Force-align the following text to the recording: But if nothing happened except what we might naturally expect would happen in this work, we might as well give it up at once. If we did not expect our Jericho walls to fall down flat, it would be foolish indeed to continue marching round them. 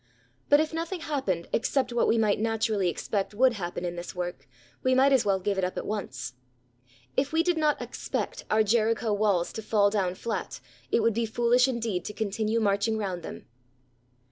But 0.49 0.59
if 0.59 0.73
nothing 0.73 1.01
happened 1.01 1.47
except 1.53 1.93
what 1.93 2.07
we 2.07 2.17
might 2.17 2.39
naturally 2.39 2.89
expect 2.89 3.35
would 3.35 3.53
happen 3.53 3.85
in 3.85 3.95
this 3.97 4.15
work, 4.15 4.47
we 4.81 4.95
might 4.95 5.13
as 5.13 5.25
well 5.25 5.39
give 5.39 5.59
it 5.59 5.63
up 5.63 5.77
at 5.77 5.85
once. 5.85 6.33
If 7.15 7.31
we 7.31 7.43
did 7.43 7.55
not 7.55 7.79
expect 7.79 8.43
our 8.49 8.63
Jericho 8.63 9.13
walls 9.13 9.53
to 9.53 9.61
fall 9.61 9.91
down 9.91 10.15
flat, 10.15 10.59
it 10.91 11.01
would 11.01 11.13
be 11.13 11.27
foolish 11.27 11.67
indeed 11.67 12.03
to 12.05 12.13
continue 12.13 12.59
marching 12.59 12.97
round 12.97 13.21
them. 13.21 13.45